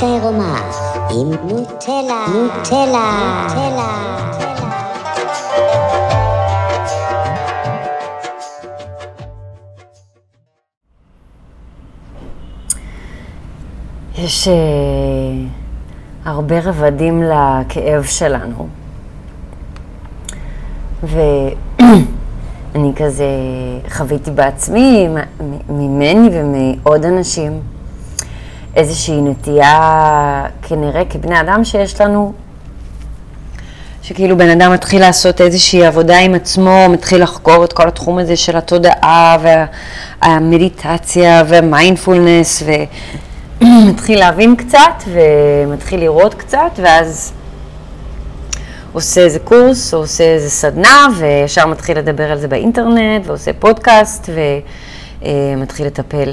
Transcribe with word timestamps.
דיאטה 0.00 0.14
עירומה 0.14 0.60
עם 1.10 1.30
נוטלה, 1.48 2.26
נוטלה, 2.34 3.10
נוטלה. 3.48 4.08
יש 14.18 14.48
uh, 14.48 14.50
הרבה 16.24 16.60
רבדים 16.60 17.22
לכאב 17.22 18.04
שלנו. 18.04 18.68
ואני 21.02 22.92
כזה 23.00 23.26
חוויתי 23.88 24.30
בעצמי, 24.30 25.08
ממני 25.68 26.28
ומעוד 26.32 27.04
אנשים, 27.04 27.60
איזושהי 28.78 29.20
נטייה, 29.20 30.44
כנראה 30.62 31.04
כבני 31.04 31.40
אדם 31.40 31.64
שיש 31.64 32.00
לנו, 32.00 32.32
שכאילו 34.02 34.36
בן 34.36 34.48
אדם 34.48 34.72
מתחיל 34.72 35.00
לעשות 35.00 35.40
איזושהי 35.40 35.86
עבודה 35.86 36.18
עם 36.18 36.34
עצמו, 36.34 36.86
מתחיל 36.90 37.22
לחקור 37.22 37.64
את 37.64 37.72
כל 37.72 37.88
התחום 37.88 38.18
הזה 38.18 38.36
של 38.36 38.56
התודעה 38.56 39.36
והמדיטציה 40.22 41.42
והמיינדפולנס, 41.48 42.62
ומתחיל 43.60 44.18
להבין 44.18 44.56
קצת 44.56 45.02
ומתחיל 45.06 46.00
לראות 46.00 46.34
קצת, 46.34 46.72
ואז 46.76 47.32
עושה 48.92 49.20
איזה 49.20 49.38
קורס 49.38 49.94
או 49.94 49.98
עושה 49.98 50.24
איזה 50.24 50.50
סדנה, 50.50 51.06
וישר 51.16 51.66
מתחיל 51.66 51.98
לדבר 51.98 52.32
על 52.32 52.38
זה 52.38 52.48
באינטרנט, 52.48 53.26
ועושה 53.26 53.50
פודקאסט, 53.58 54.30
ומתחיל 55.22 55.86
לטפל. 55.86 56.32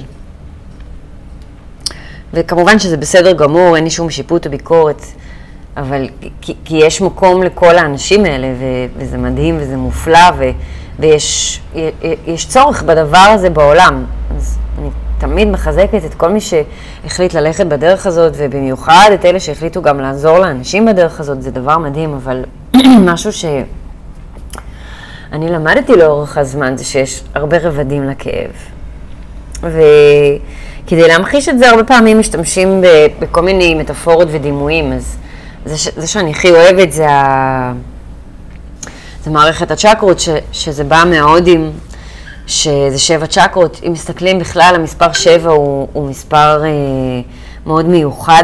וכמובן 2.36 2.80
שזה 2.80 2.98
בסדר 2.98 3.32
גמור, 3.32 3.76
אין 3.76 3.84
לי 3.84 3.90
שום 3.90 4.10
שיפוט 4.10 4.46
או 4.46 4.52
ביקורת, 4.52 5.02
אבל 5.78 6.08
כי, 6.42 6.56
כי 6.66 6.78
יש 6.78 7.02
מקום 7.02 7.44
לכל 7.44 7.78
האנשים 7.78 8.26
האלה, 8.26 8.48
ו, 8.60 8.64
וזה 8.98 9.18
מדהים 9.18 9.58
וזה 9.60 9.78
מופלא, 9.78 10.30
ו, 10.38 10.50
ויש 11.00 11.62
יש 12.28 12.48
צורך 12.48 12.84
בדבר 12.84 13.18
הזה 13.18 13.50
בעולם. 13.50 14.06
אז 14.38 14.58
אני 14.80 14.90
תמיד 15.18 15.48
מחזקת 15.48 16.06
את 16.06 16.14
כל 16.14 16.30
מי 16.30 16.40
שהחליט 16.42 17.34
ללכת 17.34 17.66
בדרך 17.66 18.06
הזאת, 18.06 18.34
ובמיוחד 18.38 19.10
את 19.14 19.26
אלה 19.26 19.40
שהחליטו 19.40 19.82
גם 19.82 20.00
לעזור 20.00 20.38
לאנשים 20.38 20.86
בדרך 20.86 21.20
הזאת, 21.20 21.42
זה 21.42 21.52
דבר 21.52 21.78
מדהים, 21.78 22.14
אבל 22.14 22.44
משהו 23.12 23.34
שאני 23.34 23.66
למדתי 25.50 25.96
לאורך 25.96 26.38
הזמן 26.38 26.78
זה 26.78 26.86
שיש 26.86 27.24
הרבה 27.36 27.58
רבדים 27.58 28.10
לכאב. 28.10 28.52
וכדי 30.86 31.08
להמחיש 31.08 31.50
את 31.50 31.60
זה, 31.60 31.70
הרבה 31.70 31.84
פעמים 31.84 32.20
משתמשים 32.20 32.82
בכל 33.20 33.42
מיני 33.42 33.74
מטאפורות 33.74 34.28
ודימויים, 34.32 34.94
אז 34.94 35.18
זה, 35.66 35.78
ש... 35.78 35.88
זה 35.96 36.08
שאני 36.08 36.32
הכי 36.32 36.52
אוהבת 36.52 36.92
זה, 36.92 37.10
ה... 37.10 37.74
זה 39.24 39.32
מערכת 39.32 39.72
הצ'קרות, 39.72 40.20
ש... 40.20 40.30
שזה 40.52 40.84
בא 40.84 41.04
מההודים, 41.10 41.72
שזה 42.48 43.00
שבע 43.00 43.28
צ'קרות. 43.28 43.82
אם 43.88 43.92
מסתכלים 43.92 44.40
בכלל, 44.40 44.72
המספר 44.76 45.14
שבע 45.14 45.52
הוא, 45.52 45.88
הוא 45.94 46.10
מספר 46.10 46.64
אה, 46.64 46.70
מאוד 47.66 47.86
מיוחד 47.86 48.44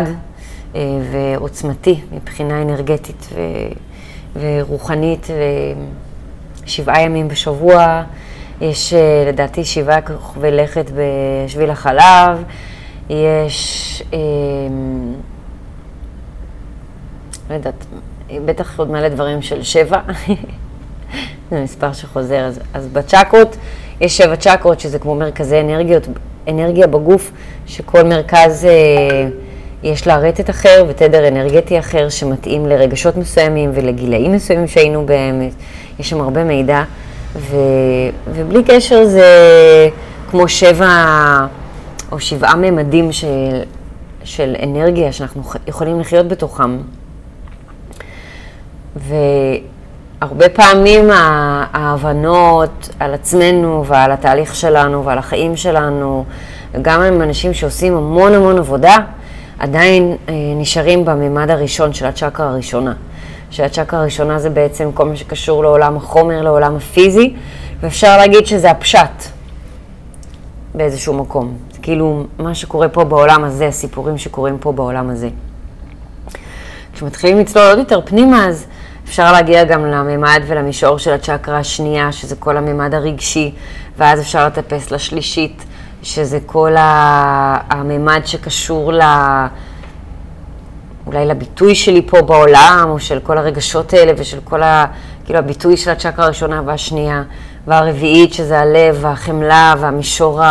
אה, 0.76 0.81
ועוצמתי 1.11 2.00
מבחינה 2.11 2.61
אנרגטית 2.61 3.28
ו... 3.33 3.39
ורוחנית, 4.39 5.28
ושבעה 6.66 7.02
ימים 7.02 7.28
בשבוע. 7.28 8.03
יש 8.62 8.94
אה, 8.94 9.23
לדעתי 9.28 9.66
שבעה 9.66 10.02
כוכבי 10.02 10.52
לכת 10.52 10.92
בשביל 11.45 11.70
החלב, 11.70 12.44
יש, 13.10 14.04
אה, 14.14 14.20
לא 17.49 17.55
יודעת, 17.55 17.86
בטח 18.45 18.80
עוד 18.80 18.92
מלא 18.92 19.10
דברים 19.10 19.42
של 19.42 19.64
שבע, 19.64 19.99
זה 21.52 21.61
מספר 21.64 21.94
שחוזר. 21.94 22.39
אז, 22.39 22.60
אז 22.73 22.88
בצ'קרות 22.88 23.58
יש 24.02 24.17
שבע 24.17 24.36
צ'קרות, 24.36 24.80
שזה 24.80 24.99
כמו 24.99 25.16
מרכזי 25.16 25.60
אנרגיות, 25.60 26.08
אנרגיה 26.48 26.88
בגוף, 26.88 27.32
שכל 27.66 28.04
מרכז 28.04 28.66
אה, 28.66 29.28
יש 29.83 30.08
לה 30.08 30.17
רטט 30.17 30.49
אחר 30.49 30.86
ותדר 30.88 31.28
אנרגטי 31.28 31.80
אחר 31.80 32.10
שמתאים 32.10 32.66
לרגשות 32.66 33.17
מסוימים 33.17 33.72
ולגילאים 33.73 34.32
מסוימים 34.32 34.67
שהיינו 34.67 35.05
בהם, 35.05 35.49
יש 35.99 36.10
שם 36.10 36.22
הרבה 36.22 36.43
מידע. 36.43 36.83
ו, 37.36 37.55
ובלי 38.27 38.64
קשר 38.64 39.05
זה 39.05 39.30
כמו 40.31 40.47
שבע 40.47 40.87
או 42.11 42.19
שבעה 42.19 42.55
ממדים 42.55 43.11
של, 43.11 43.61
של 44.23 44.55
אנרגיה 44.64 45.11
שאנחנו 45.11 45.42
יכולים 45.67 45.99
לחיות 45.99 46.27
בתוכם. 46.27 46.77
והרבה 48.95 50.49
פעמים 50.49 51.09
ההבנות 51.73 52.89
על 52.99 53.14
עצמנו 53.14 53.86
ועל 53.87 54.11
התהליך 54.11 54.55
שלנו 54.55 55.05
ועל 55.05 55.17
החיים 55.17 55.55
שלנו, 55.55 56.25
וגם 56.73 57.02
עם 57.02 57.21
אנשים 57.21 57.53
שעושים 57.53 57.98
המון 57.98 58.33
המון 58.33 58.58
עבודה, 58.58 58.98
עדיין 59.59 60.17
אה, 60.30 60.33
נשארים 60.55 61.05
בממד 61.05 61.49
הראשון 61.49 61.93
של 61.93 62.05
הצ'קרה 62.05 62.48
הראשונה. 62.49 62.93
שהצ'קרה 63.52 64.00
הראשונה 64.00 64.39
זה 64.39 64.50
בעצם 64.50 64.92
כל 64.94 65.06
מה 65.06 65.16
שקשור 65.16 65.64
לעולם 65.64 65.98
החומר, 65.98 66.42
לעולם 66.42 66.76
הפיזי, 66.76 67.34
ואפשר 67.82 68.17
להגיד 68.17 68.45
שזה 68.45 68.72
הפשט 68.72 69.23
באיזשהו 70.76 71.14
מקום. 71.14 71.58
זה 71.72 71.80
כאילו 71.82 72.23
מה 72.40 72.56
שקורה 72.56 72.90
פה 72.90 73.04
בעולם 73.04 73.44
הזה, 73.44 73.67
הסיפורים 73.67 74.17
שקורים 74.17 74.58
פה 74.60 74.72
בעולם 74.72 75.10
הזה. 75.10 75.30
כשמתחילים 76.94 77.40
לצלול 77.40 77.66
עוד 77.66 77.80
יותר 77.80 78.02
פנימה, 78.06 78.48
אז 78.48 78.66
אפשר 79.06 79.32
להגיע 79.32 79.64
גם 79.64 79.86
לממד 79.86 80.42
ולמישור 80.48 80.98
של 80.98 81.14
הצ'קרה 81.14 81.58
השנייה, 81.58 82.11
שזה 82.11 82.36
כל 82.36 82.58
הממד 82.58 82.94
הרגשי, 82.94 83.52
ואז 83.98 84.22
אפשר 84.22 84.48
לטפס 84.48 84.92
לשלישית, 84.92 85.64
שזה 86.04 86.40
כל 86.45 86.76
הממד 86.78 88.22
שקשור 88.26 88.94
ל... 88.94 88.98
לה... 88.98 89.48
אולי 91.08 91.26
לביטוי 91.26 91.76
שלי 91.76 92.02
פה 92.08 92.22
בעולם, 92.22 92.86
או 92.89 93.00
של 93.00 93.20
כל 93.20 93.38
הרגשות 93.38 93.94
האלה, 93.94 94.12
ושל 94.17 94.39
כל 94.44 94.64
ה... 94.64 94.86
כאילו 95.26 95.39
הביטוי 95.39 95.78
של 95.78 95.92
הצ'קרה 95.92 96.26
הראשונה 96.26 96.62
והשנייה, 96.66 97.23
והרביעית, 97.67 98.34
שזה 98.34 98.60
הלב, 98.60 98.98
והחמלה, 99.02 99.73
והמישור 99.80 100.42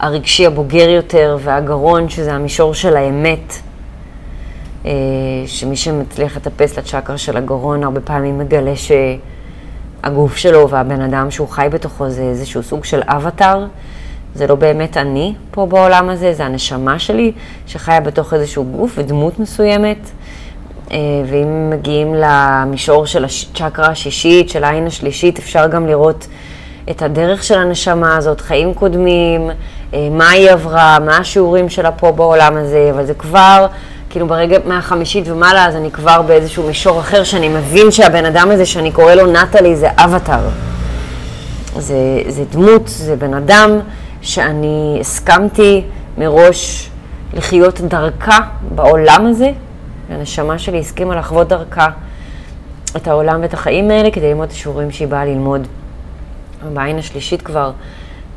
הרגשי 0.00 0.46
הבוגר 0.46 0.88
יותר, 0.88 1.38
והגרון, 1.40 2.08
שזה 2.08 2.32
המישור 2.32 2.74
של 2.74 2.96
האמת. 2.96 3.54
אה, 4.86 4.92
שמי 5.46 5.76
שמצליח 5.76 6.36
לטפס 6.36 6.78
לצ'קרה 6.78 7.18
של 7.18 7.36
הגרון, 7.36 7.84
הרבה 7.84 8.00
פעמים 8.00 8.38
מגלה 8.38 8.72
שהגוף 8.76 10.36
שלו 10.36 10.70
והבן 10.70 11.00
אדם 11.00 11.30
שהוא 11.30 11.48
חי 11.48 11.66
בתוכו 11.70 12.10
זה 12.10 12.22
איזשהו 12.22 12.62
סוג 12.62 12.84
של 12.84 13.02
אבטאר. 13.06 13.66
זה 14.34 14.46
לא 14.46 14.54
באמת 14.54 14.96
אני 14.96 15.34
פה 15.50 15.66
בעולם 15.66 16.08
הזה, 16.08 16.32
זה 16.32 16.44
הנשמה 16.44 16.98
שלי 16.98 17.32
שחיה 17.66 18.00
בתוך 18.00 18.34
איזשהו 18.34 18.64
גוף 18.64 18.92
ודמות 18.96 19.38
מסוימת. 19.38 20.10
אה, 20.90 20.98
ואם 21.26 21.70
מגיעים 21.70 22.14
למישור 22.14 23.06
של 23.06 23.24
הצ'קרה 23.24 23.86
השישית, 23.86 24.48
של 24.48 24.64
העין 24.64 24.86
השלישית, 24.86 25.38
אפשר 25.38 25.66
גם 25.66 25.86
לראות 25.86 26.26
את 26.90 27.02
הדרך 27.02 27.44
של 27.44 27.58
הנשמה 27.58 28.16
הזאת, 28.16 28.40
חיים 28.40 28.74
קודמים, 28.74 29.50
אה, 29.94 30.08
מה 30.10 30.30
היא 30.30 30.50
עברה, 30.50 30.98
מה 30.98 31.16
השיעורים 31.16 31.68
שלה 31.68 31.92
פה 31.92 32.12
בעולם 32.12 32.56
הזה, 32.56 32.88
אבל 32.90 33.06
זה 33.06 33.14
כבר, 33.14 33.66
כאילו 34.10 34.26
ברגע 34.26 34.58
מהחמישית 34.64 35.24
ומעלה, 35.28 35.66
אז 35.66 35.76
אני 35.76 35.90
כבר 35.90 36.22
באיזשהו 36.22 36.66
מישור 36.66 37.00
אחר, 37.00 37.24
שאני 37.24 37.48
מבין 37.48 37.90
שהבן 37.90 38.24
אדם 38.24 38.50
הזה 38.50 38.66
שאני 38.66 38.92
קורא 38.92 39.14
לו 39.14 39.32
נטלי 39.32 39.76
זה 39.76 39.88
אבטאר. 39.96 40.48
זה, 41.78 41.96
זה 42.28 42.44
דמות, 42.52 42.82
זה 42.88 43.16
בן 43.16 43.34
אדם 43.34 43.70
שאני 44.24 44.98
הסכמתי 45.00 45.82
מראש 46.18 46.90
לחיות 47.34 47.80
דרכה 47.80 48.38
בעולם 48.74 49.26
הזה, 49.26 49.50
והנשמה 50.08 50.58
שלי 50.58 50.78
הסכימה 50.78 51.16
לחוות 51.16 51.48
דרכה 51.48 51.88
את 52.96 53.08
העולם 53.08 53.42
ואת 53.42 53.54
החיים 53.54 53.90
האלה 53.90 54.10
כדי 54.10 54.28
ללמוד 54.28 54.46
את 54.46 54.52
השיעורים 54.52 54.90
שהיא 54.90 55.08
באה 55.08 55.24
ללמוד. 55.24 55.66
בעין 56.72 56.98
השלישית 56.98 57.42
כבר, 57.42 57.72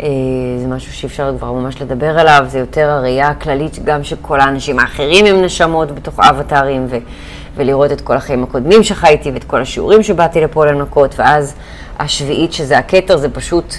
אה, 0.02 0.08
זה 0.58 0.68
משהו 0.68 0.94
שאי 0.94 1.08
אפשר 1.08 1.34
כבר 1.38 1.52
ממש 1.52 1.82
לדבר 1.82 2.20
עליו, 2.20 2.46
זה 2.48 2.60
יותר 2.60 2.90
הראייה 2.90 3.28
הכללית 3.28 3.80
גם 3.84 4.04
שכל 4.04 4.40
האנשים 4.40 4.80
האחרים 4.80 5.26
הם 5.26 5.42
נשמות 5.42 5.92
בתוך 5.92 6.20
אבטארים, 6.20 6.86
ו- 6.90 6.98
ולראות 7.56 7.92
את 7.92 8.02
כל 8.02 8.16
החיים 8.16 8.44
הקודמים 8.44 8.84
שחייתי 8.84 9.32
ואת 9.32 9.44
כל 9.44 9.62
השיעורים 9.62 10.04
שבאתי 10.04 10.42
לפה 10.42 10.66
לנקות, 10.66 11.16
ואז 11.20 11.56
השביעית 12.00 12.54
שזה 12.54 12.78
הכתר, 12.78 13.18
זה 13.18 13.30
פשוט 13.30 13.74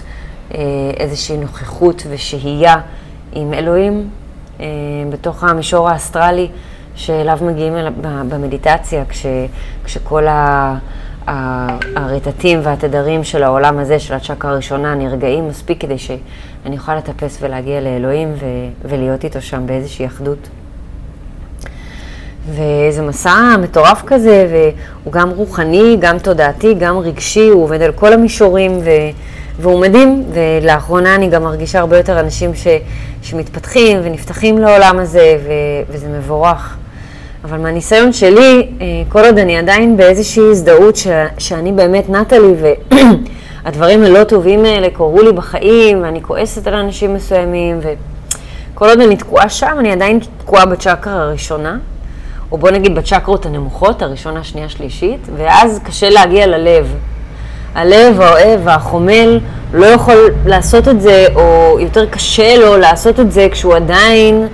איזושהי 0.96 1.36
נוכחות 1.36 2.02
ושהייה 2.10 2.76
עם 3.32 3.54
אלוהים 3.54 4.08
אה, 4.60 4.66
בתוך 5.10 5.44
המישור 5.44 5.88
האסטרלי 5.88 6.48
שאליו 6.94 7.38
מגיעים 7.42 7.72
במדיטציה, 8.28 9.04
כש, 9.08 9.26
כשכל 9.84 10.24
הרטטים 11.96 12.60
והתדרים 12.62 13.24
של 13.24 13.42
העולם 13.42 13.78
הזה, 13.78 13.98
של 13.98 14.14
הצ'קה 14.14 14.48
הראשונה, 14.48 14.94
נרגעים 14.94 15.48
מספיק 15.48 15.80
כדי 15.80 15.98
שאני 15.98 16.76
אוכל 16.76 16.96
לטפס 16.96 17.38
ולהגיע 17.40 17.80
לאלוהים 17.80 18.32
ו, 18.34 18.46
ולהיות 18.84 19.24
איתו 19.24 19.42
שם 19.42 19.66
באיזושהי 19.66 20.06
אחדות. 20.06 20.48
וזה 22.48 23.02
מסע 23.02 23.56
מטורף 23.62 24.02
כזה, 24.06 24.46
והוא 24.50 25.12
גם 25.12 25.30
רוחני, 25.30 25.96
גם 26.00 26.18
תודעתי, 26.18 26.74
גם 26.74 26.98
רגשי, 26.98 27.48
הוא 27.48 27.64
עובד 27.64 27.82
על 27.82 27.92
כל 27.92 28.12
המישורים, 28.12 28.78
ו... 28.84 28.90
והוא 29.58 29.80
מדהים, 29.80 30.24
ולאחרונה 30.32 31.14
אני 31.14 31.28
גם 31.28 31.42
מרגישה 31.42 31.80
הרבה 31.80 31.96
יותר 31.96 32.20
אנשים 32.20 32.54
ש... 32.54 32.66
שמתפתחים 33.22 33.98
ונפתחים 34.04 34.58
לעולם 34.58 34.98
הזה, 34.98 35.36
ו... 35.44 35.50
וזה 35.90 36.08
מבורך. 36.08 36.76
אבל 37.44 37.58
מהניסיון 37.58 38.12
שלי, 38.12 38.68
אה, 38.80 38.86
כל 39.08 39.24
עוד 39.24 39.38
אני 39.38 39.58
עדיין 39.58 39.96
באיזושהי 39.96 40.50
הזדהות 40.50 40.96
ש... 40.96 41.06
שאני 41.38 41.72
באמת 41.72 42.10
נטלי, 42.10 42.54
והדברים 43.64 44.02
הלא 44.06 44.24
טובים 44.24 44.64
האלה 44.64 44.88
קורו 44.92 45.22
לי 45.22 45.32
בחיים, 45.32 46.02
ואני 46.02 46.22
כועסת 46.22 46.66
על 46.66 46.74
אנשים 46.74 47.14
מסוימים, 47.14 47.80
וכל 48.74 48.88
עוד 48.88 49.00
אני 49.00 49.16
תקועה 49.16 49.48
שם, 49.48 49.76
אני 49.78 49.92
עדיין 49.92 50.20
תקועה 50.38 50.66
בצ'קרה 50.66 51.22
הראשונה. 51.22 51.78
או 52.52 52.58
בוא 52.58 52.70
נגיד 52.70 52.94
בצ'קרות 52.94 53.46
הנמוכות, 53.46 54.02
הראשונה, 54.02 54.44
שנייה, 54.44 54.68
שלישית, 54.68 55.20
ואז 55.36 55.80
קשה 55.84 56.10
להגיע 56.10 56.46
ללב. 56.46 56.94
הלב 57.78 58.20
האוהב 58.20 58.60
והחומל 58.64 59.40
לא 59.72 59.86
יכול 59.86 60.30
לעשות 60.46 60.88
את 60.88 61.00
זה, 61.00 61.26
או 61.34 61.76
יותר 61.80 62.06
קשה 62.06 62.56
לו 62.56 62.76
לעשות 62.76 63.20
את 63.20 63.32
זה 63.32 63.48
כשהוא 63.50 63.74
עדיין 63.74 64.46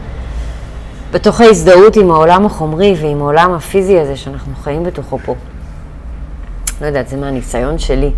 בתוך 1.13 1.41
ההזדהות 1.41 1.97
עם 1.97 2.11
העולם 2.11 2.47
החומרי 2.47 2.95
ועם 3.01 3.21
העולם 3.21 3.53
הפיזי 3.53 3.99
הזה 3.99 4.17
שאנחנו 4.17 4.53
חיים 4.63 4.85
בתוכו 4.85 5.19
פה. 5.25 5.35
לא 6.81 6.87
יודעת, 6.87 7.09
זה 7.09 7.17
מהניסיון 7.17 7.79
שלי. 7.79 8.11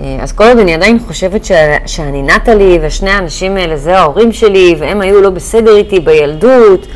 אה, 0.00 0.16
אז 0.20 0.32
כל 0.32 0.44
עוד 0.44 0.58
אני 0.58 0.74
עדיין 0.74 0.98
חושבת 1.06 1.44
ש... 1.44 1.52
שאני 1.86 2.22
נטלי, 2.22 2.78
ושני 2.82 3.10
האנשים 3.10 3.56
האלה 3.56 3.76
זה 3.76 3.98
ההורים 3.98 4.32
שלי, 4.32 4.74
והם 4.78 5.00
היו 5.00 5.20
לא 5.20 5.30
בסדר 5.30 5.76
איתי 5.76 6.00
בילדות, 6.00 6.86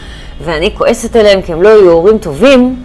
ואני 0.45 0.75
כועסת 0.75 1.17
עליהם 1.17 1.43
כי 1.43 1.53
הם 1.53 1.63
לא 1.63 1.69
היו 1.69 1.91
הורים 1.91 2.19
טובים, 2.19 2.83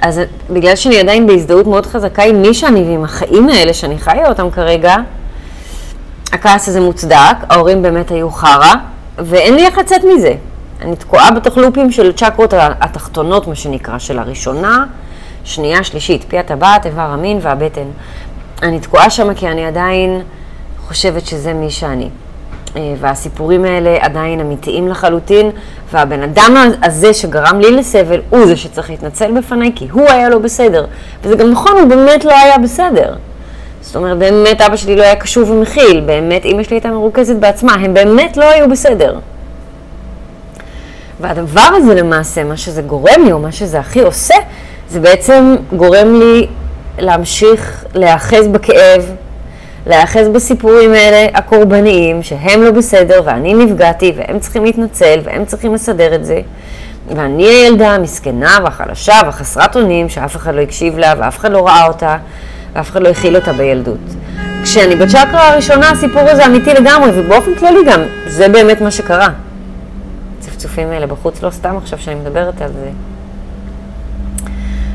אז 0.00 0.20
בגלל 0.50 0.76
שאני 0.76 0.98
עדיין 0.98 1.26
בהזדהות 1.26 1.66
מאוד 1.66 1.86
חזקה 1.86 2.22
עם 2.22 2.42
מי 2.42 2.54
שאני 2.54 2.84
ועם 2.84 3.04
החיים 3.04 3.48
האלה 3.48 3.74
שאני 3.74 3.98
חיה 3.98 4.28
אותם 4.28 4.50
כרגע, 4.50 4.96
הכעס 6.32 6.68
הזה 6.68 6.80
מוצדק, 6.80 7.36
ההורים 7.48 7.82
באמת 7.82 8.10
היו 8.10 8.30
חרא, 8.30 8.74
ואין 9.18 9.54
לי 9.54 9.66
איך 9.66 9.78
לצאת 9.78 10.00
מזה. 10.04 10.34
אני 10.82 10.96
תקועה 10.96 11.30
בתוך 11.30 11.56
לופים 11.56 11.92
של 11.92 12.12
צ'קרות 12.12 12.54
התחתונות, 12.56 13.46
מה 13.46 13.54
שנקרא, 13.54 13.98
של 13.98 14.18
הראשונה, 14.18 14.84
שנייה, 15.44 15.84
שלישית, 15.84 16.24
פי 16.28 16.38
הטבעת, 16.38 16.86
איבר 16.86 17.00
המין 17.02 17.38
והבטן. 17.42 17.86
אני 18.62 18.80
תקועה 18.80 19.10
שם 19.10 19.34
כי 19.34 19.48
אני 19.48 19.66
עדיין 19.66 20.22
חושבת 20.86 21.26
שזה 21.26 21.52
מי 21.52 21.70
שאני. 21.70 22.08
אה, 22.76 22.94
והסיפורים 23.00 23.64
האלה 23.64 23.96
עדיין 24.00 24.40
אמיתיים 24.40 24.88
לחלוטין, 24.88 25.50
והבן 25.92 26.22
אדם 26.22 26.72
הזה 26.82 27.14
שגרם 27.14 27.60
לי 27.60 27.70
לסבל, 27.70 28.20
הוא 28.30 28.46
זה 28.46 28.56
שצריך 28.56 28.90
להתנצל 28.90 29.38
בפניי, 29.38 29.72
כי 29.74 29.88
הוא 29.92 30.08
היה 30.08 30.28
לא 30.28 30.38
בסדר. 30.38 30.86
וזה 31.22 31.36
גם 31.36 31.50
נכון, 31.50 31.72
הוא 31.72 31.88
באמת 31.88 32.24
לא 32.24 32.32
היה 32.32 32.58
בסדר. 32.58 33.14
זאת 33.80 33.96
אומרת, 33.96 34.18
באמת 34.18 34.60
אבא 34.60 34.76
שלי 34.76 34.96
לא 34.96 35.02
היה 35.02 35.16
קשוב 35.16 35.50
ומכיל, 35.50 36.00
באמת 36.00 36.44
אמא 36.44 36.62
שלי 36.62 36.76
הייתה 36.76 36.88
מרוכזת 36.88 37.36
בעצמה, 37.36 37.74
הם 37.74 37.94
באמת 37.94 38.36
לא 38.36 38.44
היו 38.44 38.68
בסדר. 38.68 39.18
והדבר 41.20 41.68
הזה 41.76 41.94
למעשה, 41.94 42.44
מה 42.44 42.56
שזה 42.56 42.82
גורם 42.82 43.24
לי, 43.24 43.32
או 43.32 43.38
מה 43.38 43.52
שזה 43.52 43.78
הכי 43.78 44.00
עושה, 44.00 44.34
זה 44.90 45.00
בעצם 45.00 45.56
גורם 45.76 46.14
לי 46.14 46.46
להמשיך 46.98 47.84
להיאחז 47.94 48.48
בכאב, 48.48 49.10
להיאחז 49.86 50.28
בסיפורים 50.28 50.92
האלה 50.92 51.26
הקורבניים, 51.34 52.22
שהם 52.22 52.62
לא 52.62 52.70
בסדר 52.70 53.20
ואני 53.24 53.54
נפגעתי 53.54 54.12
והם 54.16 54.38
צריכים 54.38 54.64
להתנצל 54.64 55.20
והם 55.24 55.44
צריכים 55.44 55.74
לסדר 55.74 56.14
את 56.14 56.24
זה. 56.24 56.40
ואני 57.16 57.44
הילדה 57.44 57.94
המסכנה 57.94 58.58
והחלשה 58.64 59.14
והחסרת 59.24 59.76
אונים 59.76 60.08
שאף 60.08 60.36
אחד 60.36 60.54
לא 60.54 60.60
הקשיב 60.60 60.98
לה 60.98 61.14
ואף 61.18 61.38
אחד 61.38 61.52
לא 61.52 61.66
ראה 61.66 61.86
אותה 61.86 62.16
ואף 62.72 62.90
אחד 62.90 63.02
לא 63.02 63.08
הכיל 63.08 63.36
אותה 63.36 63.52
בילדות. 63.52 63.98
כשאני 64.62 64.96
בצ'קרה 64.96 65.48
הראשונה 65.48 65.90
הסיפור 65.90 66.22
הזה 66.22 66.46
אמיתי 66.46 66.74
לגמרי 66.74 67.20
ובאופן 67.20 67.54
כללי 67.54 67.84
גם 67.86 68.00
זה 68.26 68.48
באמת 68.48 68.80
מה 68.80 68.90
שקרה. 68.90 69.28
הצפצופים 70.38 70.90
האלה 70.90 71.06
בחוץ 71.06 71.42
לא 71.42 71.50
סתם 71.50 71.76
עכשיו 71.76 71.98
שאני 71.98 72.20
מדברת 72.20 72.62
על 72.62 72.68
זה. 72.68 72.90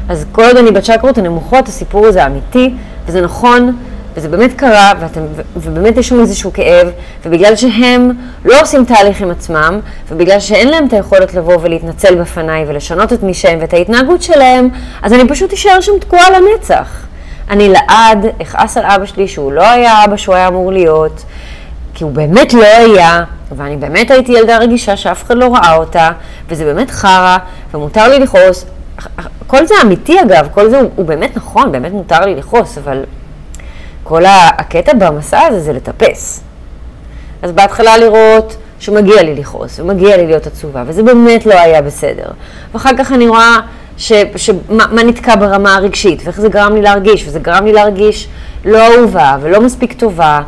אז 0.10 0.26
כל 0.32 0.44
עוד 0.44 0.58
אני 0.58 0.72
בצ'קרות 0.72 1.18
הנמוכות 1.18 1.68
הסיפור 1.68 2.08
הזה 2.08 2.26
אמיתי 2.26 2.74
וזה 3.06 3.22
נכון 3.22 3.78
וזה 4.16 4.30
באמת 4.30 4.54
קרה, 4.54 4.94
ואתם, 5.00 5.22
ובאמת 5.56 5.98
יש 5.98 6.10
שם 6.10 6.20
איזשהו 6.20 6.54
כאב, 6.54 6.88
ובגלל 7.26 7.56
שהם 7.56 8.12
לא 8.46 8.62
עושים 8.62 8.86
תהליך 8.86 9.22
עם 9.22 9.32
עצמם, 9.32 9.80
ובגלל 10.10 10.40
שאין 10.40 10.68
להם 10.68 10.88
את 10.88 10.94
היכולת 10.94 11.34
לבוא 11.34 11.58
ולהתנצל 11.62 12.16
בפניי 12.16 12.66
ולשנות 12.68 13.14
את 13.14 13.24
מי 13.24 13.34
שהם 13.34 13.60
ואת 13.62 13.74
ההתנהגות 13.74 14.22
שלהם, 14.22 14.70
אז 15.02 15.14
אני 15.14 15.28
פשוט 15.28 15.54
אשאר 15.54 15.82
שם 15.82 16.00
תקועה 16.00 16.30
לנצח. 16.30 17.06
אני 17.50 17.70
לעד 17.70 18.26
אכעס 18.42 18.78
על 18.78 18.86
אבא 18.86 19.06
שלי 19.06 19.28
שהוא 19.28 19.52
לא 19.52 19.70
היה 19.70 20.04
אבא 20.04 20.18
שהוא 20.18 20.36
היה 20.36 20.48
אמור 20.48 20.72
להיות, 20.72 21.24
כי 21.94 22.04
הוא 22.04 22.12
באמת 22.12 22.54
לא 22.54 22.66
היה, 22.66 23.24
ואני 23.58 23.78
באמת 23.78 24.12
הייתי 24.12 24.32
ילדה 24.32 24.58
רגישה 24.58 24.98
שאף 24.98 25.24
אחד 25.24 25.38
לא 25.38 25.56
ראה 25.56 25.76
אותה, 25.76 26.10
וזה 26.50 26.66
באמת 26.66 26.92
חרא, 26.92 27.38
ומותר 27.74 28.08
לי 28.08 28.20
לכעוס. 28.20 28.66
כל 29.48 29.66
זה 29.66 29.74
אמיתי 29.84 30.22
אגב, 30.22 30.48
כל 30.54 30.70
זה 30.70 30.80
הוא, 30.80 30.90
הוא 30.96 31.06
באמת 31.06 31.38
נכון, 31.38 31.72
באמת 31.72 31.92
מותר 31.92 32.26
לי 32.26 32.36
לכעוס, 32.36 32.78
אבל 32.78 33.04
כל 34.12 34.24
הקטע 34.26 34.94
במסע 34.94 35.40
הזה 35.42 35.60
זה 35.60 35.74
לטפס. 35.74 36.42
אז 37.42 37.52
בהתחלה 37.52 37.98
לראות 37.98 38.56
שמגיע 38.80 39.24
לי 39.24 39.36
לכעוס, 39.36 39.80
ומגיע 39.80 40.18
לי 40.18 40.28
להיות 40.28 40.48
עצובה, 40.48 40.84
וזה 40.88 41.04
באמת 41.04 41.46
לא 41.46 41.54
היה 41.54 41.82
בסדר. 41.82 42.26
ואחר 42.74 42.90
כך 42.98 43.12
אני 43.12 43.28
רואה 43.28 43.58
ש, 43.98 44.14
ש, 44.36 44.50
מה, 44.70 44.86
מה 44.92 45.04
נתקע 45.04 45.36
ברמה 45.36 45.76
הרגשית, 45.76 46.22
ואיך 46.24 46.42
זה 46.42 46.50
גרם 46.50 46.76
לי 46.76 46.82
להרגיש, 46.82 47.28
וזה 47.28 47.40
גרם 47.40 47.66
לי 47.66 47.74
להרגיש 47.74 48.28
לא 48.66 48.78
אהובה, 48.88 49.38
ולא 49.42 49.62
מספיק 49.62 49.94
טובה, 49.94 50.40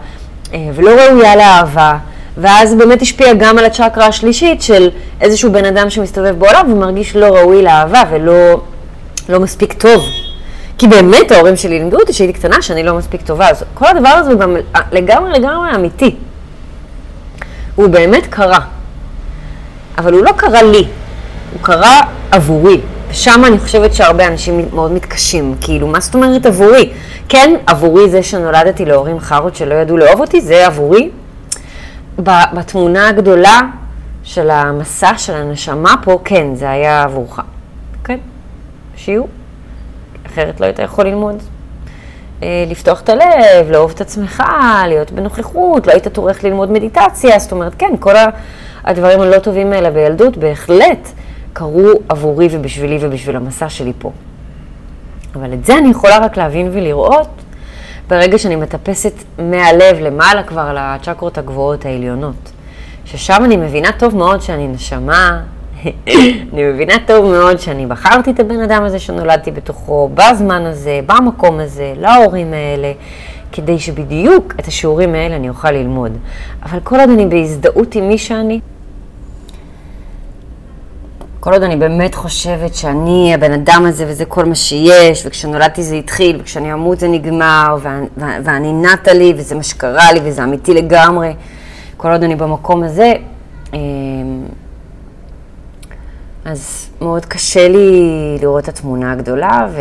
אה, 0.54 0.70
ולא 0.74 0.90
ראויה 0.90 1.36
לאהבה. 1.36 1.98
ואז 2.38 2.76
באמת 2.76 3.02
השפיע 3.02 3.34
גם 3.34 3.58
על 3.58 3.66
הצ'קרה 3.66 4.08
השלישית 4.08 4.62
של 4.62 4.90
איזשהו 5.22 5.52
בן 5.52 5.66
אדם 5.66 5.90
שמסתובב 5.90 6.40
בעולם 6.40 6.72
ומרגיש 6.72 7.16
לא 7.16 7.26
ראוי 7.26 7.62
לאהבה 7.62 8.04
ולא 8.12 8.62
לא 9.30 9.40
מספיק 9.40 9.74
טוב. 9.74 10.04
כי 10.78 10.88
באמת 10.88 11.32
ההורים 11.32 11.56
שלי 11.56 11.80
לימדו 11.80 12.00
אותי 12.00 12.14
שהייתי 12.14 12.40
קטנה, 12.40 12.62
שאני 12.62 12.84
לא 12.84 12.94
מספיק 12.94 13.22
טובה. 13.22 13.50
אז 13.50 13.64
כל 13.74 13.86
הדבר 13.86 14.10
הזה 14.10 14.32
הוא 14.32 14.40
גם 14.40 14.56
לגמרי 14.92 15.40
לגמרי 15.40 15.76
אמיתי. 15.76 16.16
הוא 17.76 17.88
באמת 17.88 18.28
קרה. 18.30 18.60
אבל 19.98 20.14
הוא 20.14 20.24
לא 20.24 20.32
קרה 20.32 20.64
לי, 20.64 20.88
הוא 21.54 21.62
קרה 21.62 22.02
עבורי. 22.32 22.82
ושם 23.10 23.42
אני 23.48 23.60
חושבת 23.60 23.94
שהרבה 23.94 24.28
אנשים 24.28 24.66
מאוד 24.74 24.92
מתקשים. 24.92 25.56
כאילו, 25.62 25.88
מה 25.88 26.00
זאת 26.00 26.16
אומרת 26.16 26.46
עבורי? 26.46 26.94
כן, 27.30 27.56
עבורי 27.68 28.10
זה 28.10 28.24
שנולדתי 28.24 28.86
להורים 28.86 29.20
חארות 29.20 29.56
שלא 29.56 29.74
ידעו 29.74 29.98
לאהוב 29.98 30.22
אותי, 30.22 30.42
זה 30.42 30.68
עבורי. 30.68 31.10
בתמונה 32.54 33.10
הגדולה 33.10 33.62
של 34.24 34.50
המסע 34.50 35.18
של 35.18 35.34
הנשמה 35.34 35.96
פה, 36.04 36.20
כן, 36.26 36.56
זה 36.56 36.70
היה 36.70 37.04
עבורך. 37.04 37.40
כן, 38.04 38.18
שיהיו. 38.96 39.43
אחרת 40.34 40.60
לא 40.60 40.66
היית 40.66 40.80
יכול 40.80 41.06
ללמוד. 41.06 41.36
אה, 42.44 42.66
לפתוח 42.68 43.02
את 43.02 43.10
הלב, 43.10 43.72
לאהוב 43.72 43.92
את 43.96 44.02
עצמך, 44.02 44.44
להיות 44.88 45.12
בנוכחות, 45.12 45.88
לא 45.88 45.92
היית 45.92 46.08
טורח 46.08 46.44
ללמוד 46.44 46.72
מדיטציה, 46.72 47.40
זאת 47.40 47.52
אומרת, 47.52 47.76
כן, 47.78 47.94
כל 48.00 48.14
הדברים 48.84 49.20
הלא 49.20 49.40
טובים 49.40 49.74
האלה 49.74 49.92
בילדות 49.92 50.38
בהחלט 50.38 51.10
קרו 51.54 51.90
עבורי 52.10 52.48
ובשבילי 52.52 52.98
ובשביל 53.02 53.36
המסע 53.36 53.70
שלי 53.70 53.94
פה. 54.00 54.12
אבל 55.36 55.54
את 55.54 55.66
זה 55.66 55.78
אני 55.78 55.90
יכולה 55.90 56.18
רק 56.18 56.38
להבין 56.38 56.70
ולראות 56.74 57.30
ברגע 58.08 58.38
שאני 58.38 58.56
מטפסת 58.56 59.14
מהלב 59.40 60.00
למעלה 60.00 60.44
כבר 60.44 60.74
לצ'קרות 60.74 61.38
הגבוהות 61.38 61.86
העליונות. 61.86 62.52
ששם 63.06 63.42
אני 63.46 63.58
מבינה 63.58 63.92
טוב 63.92 64.16
מאוד 64.16 64.42
שאני 64.42 64.68
נשמה 64.68 65.42
אני 66.54 66.64
מבינה 66.64 66.94
טוב 67.06 67.26
מאוד 67.26 67.60
שאני 67.60 67.86
בחרתי 67.86 68.32
את 68.32 68.40
הבן 68.40 68.60
אדם 68.60 68.84
הזה 68.84 69.00
שנולדתי 69.00 69.52
בתוכו, 69.52 70.10
בזמן 70.14 70.66
הזה, 70.66 71.00
במקום 71.06 71.60
הזה, 71.60 71.94
להורים 71.98 72.54
האלה, 72.54 72.92
כדי 73.52 73.80
שבדיוק 73.80 74.54
את 74.60 74.68
השיעורים 74.68 75.16
האלה 75.16 75.36
אני 75.36 75.50
אוכל 75.50 75.72
ללמוד. 75.72 76.18
אבל 76.64 76.80
כל 76.84 77.00
עוד 77.00 77.10
אני 77.10 77.26
בהזדהות 77.26 77.96
עם 77.96 78.08
מי 78.08 78.18
שאני, 78.18 78.60
כל 81.40 81.54
עוד 81.54 81.64
אני 81.64 81.76
באמת 81.76 82.16
חושבת 82.16 82.76
שאני 82.76 83.32
הבן 83.34 83.52
אדם 83.52 83.86
הזה 83.86 84.06
וזה 84.08 84.26
כל 84.26 84.46
מה 84.46 84.56
שיש, 84.56 85.24
וכשנולדתי 85.26 85.84
זה 85.84 85.96
התחיל, 85.96 86.38
וכשאני 86.42 86.74
אמות 86.74 87.00
זה 87.00 87.08
נגמר, 87.08 87.78
ואני, 87.82 88.08
ואני 88.18 88.74
נטה 88.74 89.14
לי, 89.14 89.34
וזה 89.38 89.56
מה 89.56 89.64
שקרה 89.64 90.14
לי, 90.14 90.20
וזה 90.24 90.44
אמיתי 90.44 90.74
לגמרי, 90.74 91.34
כל 91.98 92.12
עוד 92.12 92.24
אני 92.24 92.36
במקום 92.36 92.84
הזה, 92.84 93.14
אמ, 93.74 93.80
אז 96.46 96.90
מאוד 97.02 97.26
קשה 97.26 97.68
לי 97.68 98.02
לראות 98.42 98.64
את 98.64 98.70
התמונה 98.70 99.12
הגדולה 99.12 99.68
ו... 99.72 99.80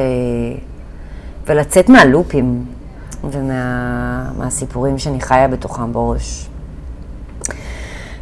ולצאת 1.46 1.88
מהלופים 1.88 2.64
ומהסיפורים 3.24 4.92
ומה... 4.92 4.98
שאני 4.98 5.20
חיה 5.20 5.48
בתוכם 5.48 5.92
בראש. 5.92 6.46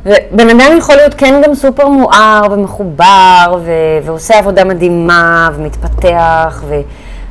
ובן 0.07 0.49
אדם 0.49 0.77
יכול 0.79 0.95
להיות 0.95 1.15
כן 1.15 1.43
גם 1.45 1.55
סופר 1.55 1.89
מואר 1.89 2.41
ומחובר 2.51 3.59
ו- 3.65 3.71
ועושה 4.05 4.39
עבודה 4.39 4.65
מדהימה 4.65 5.49
ומתפתח 5.55 6.63
ו- 6.69 6.81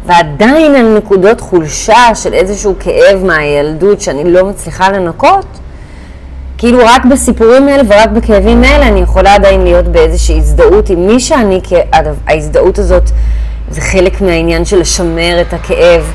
ועדיין 0.05 0.75
על 0.75 0.97
נקודות 0.97 1.41
חולשה 1.41 2.15
של 2.15 2.33
איזשהו 2.33 2.75
כאב 2.79 3.25
מהילדות 3.25 4.01
שאני 4.01 4.33
לא 4.33 4.45
מצליחה 4.45 4.89
לנקות, 4.91 5.45
כאילו 6.59 6.79
רק 6.85 7.05
בסיפורים 7.05 7.67
האלה 7.67 7.83
ורק 7.87 8.09
בכאבים 8.09 8.63
האלה 8.63 8.87
אני 8.87 8.99
יכולה 8.99 9.35
עדיין 9.35 9.61
להיות 9.63 9.85
באיזושהי 9.85 10.37
הזדהות 10.37 10.89
עם 10.89 11.07
מי 11.07 11.19
שאני, 11.19 11.59
כי 11.63 11.75
ההזדהות 12.27 12.79
הזאת 12.79 13.09
זה 13.69 13.81
חלק 13.81 14.21
מהעניין 14.21 14.65
של 14.65 14.79
לשמר 14.79 15.41
את 15.41 15.53
הכאב, 15.53 16.11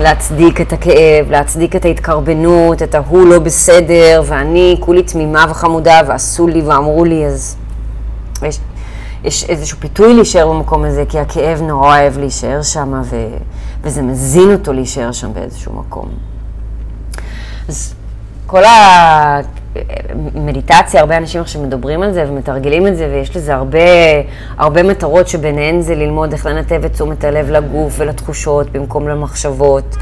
להצדיק 0.00 0.60
את 0.60 0.72
הכאב, 0.72 1.30
להצדיק 1.30 1.76
את 1.76 1.84
ההתקרבנות, 1.84 2.82
את 2.82 2.94
ההוא 2.94 3.26
לא 3.26 3.38
בסדר, 3.38 4.22
ואני 4.26 4.76
כולי 4.80 5.02
תמימה 5.02 5.44
וחמודה 5.50 6.00
ועשו 6.06 6.48
לי 6.48 6.62
ואמרו 6.62 7.04
לי, 7.04 7.26
אז 7.26 7.56
יש, 8.42 8.58
יש 9.24 9.44
איזשהו 9.44 9.78
פיתוי 9.80 10.14
להישאר 10.14 10.48
במקום 10.48 10.84
הזה, 10.84 11.04
כי 11.08 11.18
הכאב 11.18 11.62
נורא 11.62 12.00
אוהב 12.00 12.18
להישאר 12.18 12.62
שם, 12.62 13.02
ו, 13.04 13.26
וזה 13.82 14.02
מזין 14.02 14.52
אותו 14.52 14.72
להישאר 14.72 15.12
שם 15.12 15.34
באיזשהו 15.34 15.72
מקום. 15.72 16.08
אז 17.68 17.94
כל 18.46 18.62
המדיטציה, 20.34 21.00
הרבה 21.00 21.16
אנשים 21.16 21.40
עכשיו 21.40 21.62
מדברים 21.62 22.02
על 22.02 22.12
זה 22.12 22.24
ומתרגלים 22.28 22.86
את 22.86 22.96
זה, 22.96 23.08
ויש 23.12 23.36
לזה 23.36 23.54
הרבה, 23.54 23.78
הרבה 24.58 24.82
מטרות 24.82 25.28
שביניהן 25.28 25.80
זה 25.80 25.94
ללמוד 25.94 26.32
איך 26.32 26.46
לנתב 26.46 26.84
את 26.84 26.92
תשומת 26.92 27.24
הלב 27.24 27.50
לגוף 27.50 27.94
ולתחושות 27.98 28.70
במקום 28.72 29.08
למחשבות, 29.08 29.96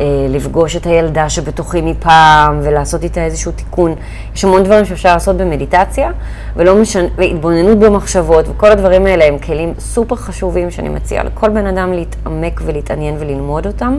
אה, 0.00 0.04
לפגוש 0.28 0.76
את 0.76 0.86
הילדה 0.86 1.28
שבתוכי 1.28 1.80
מפעם 1.80 2.60
ולעשות 2.62 3.04
איתה 3.04 3.24
איזשהו 3.24 3.52
תיקון. 3.52 3.94
יש 4.34 4.44
המון 4.44 4.62
דברים 4.62 4.84
שאפשר 4.84 5.12
לעשות 5.12 5.36
במדיטציה, 5.36 6.10
ולא 6.56 6.76
משנה, 6.76 7.08
והתבוננות 7.16 7.78
במחשבות, 7.78 8.48
וכל 8.48 8.72
הדברים 8.72 9.06
האלה 9.06 9.24
הם 9.24 9.38
כלים 9.38 9.74
סופר 9.78 10.16
חשובים 10.16 10.70
שאני 10.70 10.88
מציעה 10.88 11.24
לכל 11.24 11.48
בן 11.48 11.66
אדם 11.66 11.92
להתעמק 11.92 12.60
ולהתעניין 12.64 13.16
וללמוד 13.18 13.66
אותם. 13.66 13.98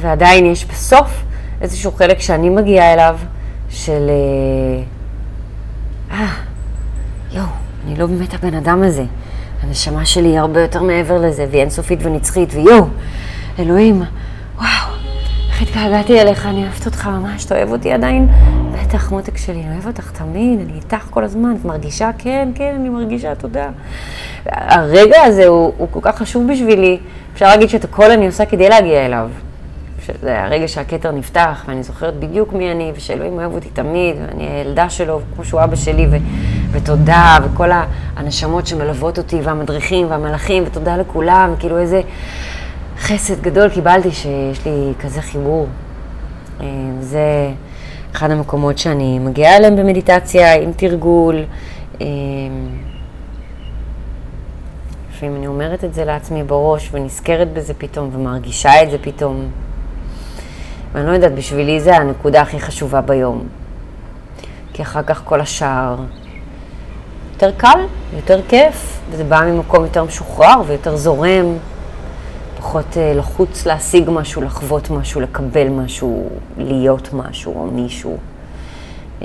ועדיין 0.00 0.46
יש 0.46 0.64
בסוף 0.64 1.24
איזשהו 1.62 1.92
חלק 1.92 2.20
שאני 2.20 2.48
מגיעה 2.48 2.92
אליו, 2.92 3.18
של 3.70 4.10
אה, 4.10 4.82
אה, 6.18 6.32
יואו, 7.32 7.46
אני 7.86 7.98
לא 7.98 8.06
באמת 8.06 8.34
הבן 8.34 8.54
אדם 8.54 8.82
הזה. 8.82 9.04
הנשמה 9.62 10.04
שלי 10.04 10.28
היא 10.28 10.38
הרבה 10.38 10.60
יותר 10.60 10.82
מעבר 10.82 11.18
לזה, 11.18 11.46
והיא 11.50 11.60
אינסופית 11.60 11.98
ונצחית, 12.02 12.54
ויואו, 12.54 12.86
אלוהים, 13.58 14.02
וואו, 14.56 14.66
איך 15.50 15.62
התגעגעתי 15.62 16.20
אליך, 16.20 16.46
אני 16.46 16.62
אוהבת 16.62 16.86
אותך 16.86 17.06
ממש, 17.06 17.44
אתה 17.44 17.56
אוהב 17.56 17.72
אותי 17.72 17.92
עדיין? 17.92 18.28
בטח, 18.72 19.10
מותק 19.10 19.36
שלי, 19.36 19.62
אני 19.62 19.74
אוהב 19.74 19.86
אותך 19.86 20.10
תמיד, 20.10 20.60
אני 20.60 20.72
איתך 20.72 21.06
כל 21.10 21.24
הזמן, 21.24 21.54
את 21.60 21.64
מרגישה? 21.64 22.10
כן, 22.18 22.48
כן, 22.54 22.74
אני 22.80 22.88
מרגישה, 22.88 23.34
תודה. 23.34 23.70
הרגע 24.46 25.22
הזה 25.22 25.46
הוא, 25.46 25.72
הוא 25.78 25.88
כל 25.90 26.00
כך 26.02 26.18
חשוב 26.18 26.52
בשבילי, 26.52 26.98
אפשר 27.34 27.46
להגיד 27.46 27.68
שאת 27.68 27.84
הכל 27.84 28.10
אני 28.10 28.26
עושה 28.26 28.44
כדי 28.44 28.68
להגיע 28.68 29.06
אליו. 29.06 29.28
שזה 30.06 30.44
הרגע 30.44 30.68
שהכתר 30.68 31.10
נפתח, 31.10 31.64
ואני 31.68 31.82
זוכרת 31.82 32.14
בדיוק 32.14 32.52
מי 32.52 32.72
אני, 32.72 32.92
ושאלוהים 32.96 33.38
אוהב 33.38 33.54
אותי 33.54 33.68
תמיד, 33.72 34.16
ואני 34.20 34.46
הילדה 34.46 34.90
שלו, 34.90 35.20
כמו 35.34 35.44
שהוא 35.44 35.64
אבא 35.64 35.76
שלי, 35.76 36.06
ו- 36.10 36.16
ותודה, 36.72 37.38
וכל 37.44 37.70
הנשמות 38.16 38.66
שמלוות 38.66 39.18
אותי, 39.18 39.40
והמדריכים, 39.42 40.10
והמלאכים, 40.10 40.64
ותודה 40.66 40.96
לכולם, 40.96 41.54
כאילו 41.58 41.78
איזה 41.78 42.00
חסד 42.98 43.42
גדול 43.42 43.68
קיבלתי 43.68 44.10
שיש 44.10 44.66
לי 44.66 44.92
כזה 45.00 45.22
חיבור. 45.22 45.66
אה, 46.60 46.66
זה 47.00 47.50
אחד 48.14 48.30
המקומות 48.30 48.78
שאני 48.78 49.18
מגיעה 49.18 49.56
אליהם 49.56 49.76
במדיטציה, 49.76 50.54
עם 50.54 50.72
תרגול. 50.72 51.44
אה, 52.00 52.06
לפעמים 55.10 55.36
אני 55.36 55.46
אומרת 55.46 55.84
את 55.84 55.94
זה 55.94 56.04
לעצמי 56.04 56.42
בראש 56.42 56.90
ונזכרת 56.92 57.52
בזה 57.52 57.74
פתאום 57.74 58.10
ומרגישה 58.12 58.82
את 58.82 58.90
זה 58.90 58.96
פתאום. 59.02 59.48
ואני 60.92 61.06
לא 61.06 61.12
יודעת, 61.12 61.34
בשבילי 61.34 61.80
זה 61.80 61.96
הנקודה 61.96 62.42
הכי 62.42 62.60
חשובה 62.60 63.00
ביום. 63.00 63.44
כי 64.72 64.82
אחר 64.82 65.02
כך 65.02 65.22
כל 65.24 65.40
השאר 65.40 65.96
יותר 67.32 67.50
קל, 67.56 67.78
יותר 68.16 68.40
כיף, 68.48 69.00
וזה 69.10 69.24
בא 69.24 69.40
ממקום 69.46 69.84
יותר 69.84 70.04
משוחרר 70.04 70.62
ויותר 70.66 70.96
זורם, 70.96 71.56
פחות 72.58 72.84
uh, 72.92 73.18
לחוץ 73.18 73.66
להשיג 73.66 74.10
משהו, 74.10 74.42
לחוות 74.42 74.90
משהו, 74.90 75.20
לקבל 75.20 75.68
משהו, 75.68 76.28
להיות 76.58 77.12
משהו 77.12 77.54
או 77.54 77.66
מישהו. 77.66 78.16
Uh, 79.20 79.24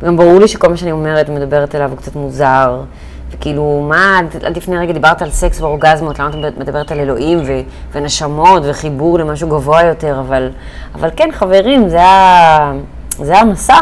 וגם 0.00 0.16
ברור 0.16 0.38
לי 0.38 0.48
שכל 0.48 0.68
מה 0.68 0.76
שאני 0.76 0.92
אומרת 0.92 1.28
ומדברת 1.28 1.74
אליו 1.74 1.90
הוא 1.90 1.98
קצת 1.98 2.16
מוזר. 2.16 2.82
וכאילו, 3.30 3.86
מה, 3.88 4.20
עד 4.46 4.56
לפני 4.56 4.78
רגע 4.78 4.92
דיברת 4.92 5.22
על 5.22 5.30
סקס 5.30 5.60
ואורגזמות, 5.60 6.18
למה 6.18 6.48
את 6.48 6.58
מדברת 6.58 6.92
על 6.92 7.00
אלוהים 7.00 7.42
ו, 7.46 7.60
ונשמות 7.92 8.62
וחיבור 8.66 9.18
למשהו 9.18 9.48
גבוה 9.48 9.82
יותר, 9.82 10.20
אבל, 10.20 10.50
אבל 10.94 11.08
כן, 11.16 11.28
חברים, 11.32 11.88
זה, 11.88 12.02
ה, 12.02 12.72
זה 13.18 13.38
המסע, 13.38 13.78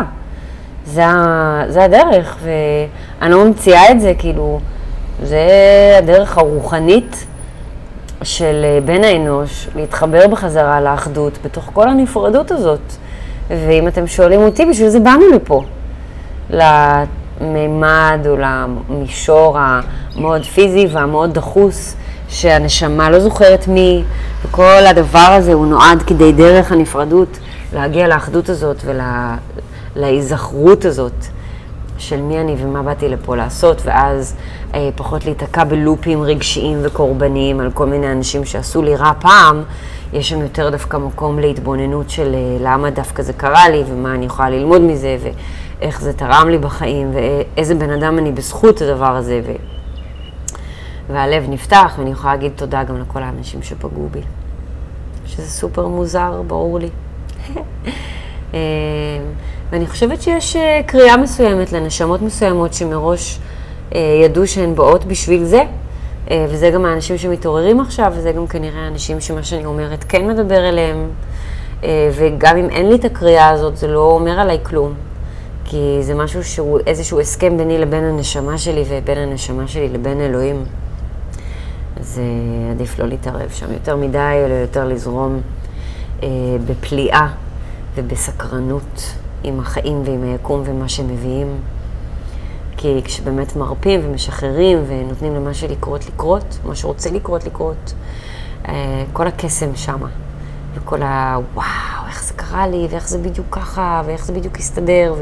זה, 0.86 1.06
ה, 1.06 1.62
זה 1.68 1.84
הדרך, 1.84 2.36
ואני 2.42 3.30
לא 3.30 3.44
ממציאה 3.44 3.90
את 3.90 4.00
זה, 4.00 4.12
כאילו, 4.18 4.60
זה 5.22 5.48
הדרך 5.98 6.38
הרוחנית 6.38 7.26
של 8.22 8.64
בן 8.84 9.04
האנוש 9.04 9.68
להתחבר 9.74 10.26
בחזרה 10.26 10.80
לאחדות 10.80 11.38
בתוך 11.44 11.70
כל 11.72 11.88
הנפרדות 11.88 12.50
הזאת. 12.50 12.80
ואם 13.48 13.88
אתם 13.88 14.06
שואלים 14.06 14.40
אותי, 14.40 14.66
בשביל 14.66 14.88
זה 14.88 15.00
באנו 15.00 15.24
לפה. 15.34 15.62
למימד 17.40 18.26
או 18.26 18.36
למישור 18.36 19.58
המאוד 19.58 20.42
פיזי 20.42 20.86
והמאוד 20.92 21.34
דחוס, 21.34 21.96
שהנשמה 22.28 23.10
לא 23.10 23.20
זוכרת 23.20 23.68
מי, 23.68 24.02
וכל 24.44 24.86
הדבר 24.90 25.18
הזה 25.18 25.52
הוא 25.52 25.66
נועד 25.66 26.02
כדי 26.02 26.32
דרך 26.32 26.72
הנפרדות 26.72 27.38
להגיע 27.72 28.08
לאחדות 28.08 28.48
הזאת 28.48 28.84
ולהיזכרות 29.96 30.84
הזאת 30.84 31.12
של 31.98 32.20
מי 32.20 32.40
אני 32.40 32.56
ומה 32.58 32.82
באתי 32.82 33.08
לפה 33.08 33.36
לעשות, 33.36 33.82
ואז 33.84 34.34
אה, 34.74 34.90
פחות 34.96 35.24
להיתקע 35.24 35.64
בלופים 35.64 36.22
רגשיים 36.22 36.78
וקורבניים 36.82 37.60
על 37.60 37.70
כל 37.70 37.86
מיני 37.86 38.12
אנשים 38.12 38.44
שעשו 38.44 38.82
לי 38.82 38.96
רע 38.96 39.12
פעם, 39.20 39.62
יש 40.12 40.28
שם 40.28 40.40
יותר 40.40 40.70
דווקא 40.70 40.96
מקום 40.96 41.38
להתבוננות 41.38 42.10
של 42.10 42.34
אה, 42.34 42.56
למה 42.60 42.90
דווקא 42.90 43.22
זה 43.22 43.32
קרה 43.32 43.68
לי 43.68 43.82
ומה 43.88 44.14
אני 44.14 44.26
יכולה 44.26 44.50
ללמוד 44.50 44.80
מזה. 44.80 45.16
ו... 45.22 45.28
איך 45.84 46.00
זה 46.00 46.12
תרם 46.12 46.48
לי 46.48 46.58
בחיים, 46.58 47.10
ואיזה 47.14 47.74
בן 47.74 47.90
אדם 47.90 48.18
אני 48.18 48.32
בזכות 48.32 48.82
הדבר 48.82 49.16
הזה, 49.16 49.40
ו... 49.46 49.52
והלב 51.08 51.44
נפתח, 51.48 51.94
ואני 51.98 52.10
יכולה 52.10 52.34
להגיד 52.34 52.52
תודה 52.56 52.84
גם 52.84 53.00
לכל 53.00 53.22
האנשים 53.22 53.62
שפגעו 53.62 54.08
בי. 54.10 54.20
שזה 55.26 55.50
סופר 55.50 55.86
מוזר, 55.86 56.42
ברור 56.46 56.78
לי. 56.78 56.88
אה, 58.54 58.58
ואני 59.70 59.86
חושבת 59.86 60.22
שיש 60.22 60.56
אה, 60.56 60.80
קריאה 60.86 61.16
מסוימת 61.16 61.72
לנשמות 61.72 62.22
מסוימות 62.22 62.74
שמראש 62.74 63.38
אה, 63.94 64.00
ידעו 64.24 64.46
שהן 64.46 64.74
באות 64.74 65.04
בשביל 65.04 65.44
זה, 65.44 65.62
וזה 66.48 66.70
גם 66.70 66.84
האנשים 66.84 67.18
שמתעוררים 67.18 67.80
עכשיו, 67.80 68.12
וזה 68.16 68.32
גם 68.32 68.46
כנראה 68.46 68.84
האנשים 68.84 69.20
שמה 69.20 69.42
שאני 69.42 69.64
אומרת 69.64 70.04
כן 70.08 70.28
מדבר 70.28 70.68
אליהם, 70.68 71.08
וגם 72.12 72.56
אם 72.56 72.70
אין 72.70 72.88
לי 72.88 72.94
את 72.94 73.04
הקריאה 73.04 73.48
הזאת, 73.48 73.76
זה 73.76 73.86
לא 73.86 74.00
אומר 74.00 74.40
עליי 74.40 74.58
כלום. 74.62 74.94
כי 75.64 75.98
זה 76.00 76.14
משהו 76.14 76.44
שהוא 76.44 76.80
איזשהו 76.86 77.20
הסכם 77.20 77.56
ביני 77.56 77.78
לבין 77.78 78.04
הנשמה 78.04 78.58
שלי 78.58 78.84
ובין 78.88 79.18
הנשמה 79.18 79.68
שלי 79.68 79.88
לבין 79.88 80.20
אלוהים. 80.20 80.64
אז 82.00 82.20
uh, 82.20 82.72
עדיף 82.72 82.98
לא 82.98 83.06
להתערב 83.06 83.50
שם 83.50 83.72
יותר 83.72 83.96
מדי, 83.96 84.42
אלא 84.46 84.54
יותר 84.54 84.88
לזרום 84.88 85.40
uh, 86.20 86.24
בפליאה 86.66 87.28
ובסקרנות 87.94 89.14
עם 89.44 89.60
החיים 89.60 90.02
ועם 90.04 90.22
היקום 90.22 90.62
ומה 90.64 90.88
שמביאים. 90.88 91.56
כי 92.76 93.00
כשבאמת 93.04 93.56
מרפים 93.56 94.00
ומשחררים 94.04 94.78
ונותנים 94.86 95.34
למה 95.34 95.54
שלקרות 95.54 96.06
לקרות, 96.06 96.58
מה 96.64 96.74
שרוצה 96.74 97.10
לקרות 97.10 97.44
לקרות, 97.44 97.94
uh, 98.64 98.68
כל 99.12 99.26
הקסם 99.26 99.76
שמה. 99.76 100.08
וכל 100.74 101.02
ה... 101.02 101.36
קרה 102.54 102.66
לי, 102.66 102.86
ואיך 102.90 103.08
זה 103.08 103.18
בדיוק 103.18 103.46
ככה, 103.50 104.02
ואיך 104.06 104.24
זה 104.24 104.32
בדיוק 104.32 104.58
הסתדר, 104.58 105.14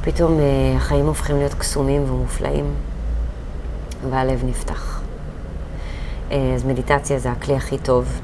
ופתאום 0.00 0.40
אה, 0.40 0.76
החיים 0.76 1.06
הופכים 1.06 1.36
להיות 1.36 1.54
קסומים 1.54 2.02
ומופלאים, 2.10 2.64
והלב 4.10 4.42
נפתח. 4.44 5.00
אה, 6.30 6.52
אז 6.54 6.64
מדיטציה 6.64 7.18
זה 7.18 7.30
הכלי 7.30 7.54
הכי 7.54 7.78
טוב. 7.78 8.20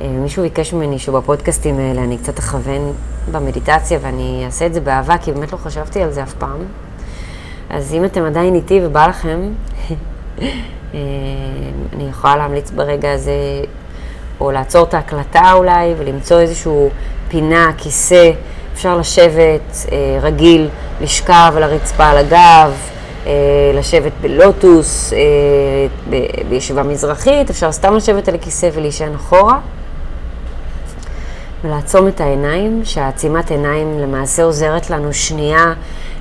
אה, 0.00 0.06
מישהו 0.08 0.42
ביקש 0.42 0.72
ממני 0.72 0.98
שבפודקאסטים 0.98 1.78
האלה 1.78 2.04
אני 2.04 2.18
קצת 2.18 2.38
אכוון 2.38 2.92
במדיטציה, 3.32 3.98
ואני 4.02 4.42
אעשה 4.46 4.66
את 4.66 4.74
זה 4.74 4.80
באהבה, 4.80 5.18
כי 5.18 5.32
באמת 5.32 5.52
לא 5.52 5.56
חשבתי 5.56 6.02
על 6.02 6.12
זה 6.12 6.22
אף 6.22 6.34
פעם. 6.34 6.60
אז 7.70 7.94
אם 7.94 8.04
אתם 8.04 8.24
עדיין 8.24 8.54
איתי 8.54 8.80
ובא 8.82 9.06
לכם, 9.06 9.40
אני 11.92 12.08
יכולה 12.10 12.36
להמליץ 12.36 12.70
ברגע 12.70 13.12
הזה 13.12 13.32
או 14.40 14.50
לעצור 14.50 14.84
את 14.84 14.94
ההקלטה 14.94 15.52
אולי, 15.52 15.94
ולמצוא 15.98 16.40
איזושהי 16.40 16.72
פינה, 17.34 17.70
כיסא, 17.78 18.30
אפשר 18.74 18.98
לשבת 18.98 19.86
אה, 19.92 20.18
רגיל, 20.22 20.68
לשכב 21.00 21.52
על 21.56 21.62
הרצפה 21.62 22.06
על 22.06 22.16
הגב, 22.16 22.72
אה, 23.26 23.32
לשבת 23.74 24.12
בלוטוס, 24.20 25.12
אה, 25.12 26.18
בישיבה 26.48 26.82
מזרחית, 26.82 27.50
אפשר 27.50 27.72
סתם 27.72 27.96
לשבת 27.96 28.28
על 28.28 28.34
הכיסא 28.34 28.68
ולהישען 28.74 29.14
אחורה. 29.14 29.58
ולעצום 31.64 32.08
את 32.08 32.20
העיניים, 32.20 32.80
שהעצימת 32.84 33.50
עיניים 33.50 33.98
למעשה 33.98 34.44
עוזרת 34.44 34.90
לנו 34.90 35.12
שנייה 35.12 35.72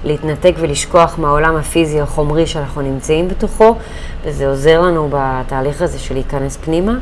להתנתק 0.03 0.53
ולשכוח 0.59 1.19
מהעולם 1.19 1.55
הפיזי 1.55 2.01
החומרי 2.01 2.47
שאנחנו 2.47 2.81
נמצאים 2.81 3.27
בתוכו, 3.27 3.75
וזה 4.23 4.47
עוזר 4.47 4.81
לנו 4.81 5.09
בתהליך 5.11 5.81
הזה 5.81 5.99
של 5.99 6.13
להיכנס 6.13 6.57
פנימה. 6.57 6.93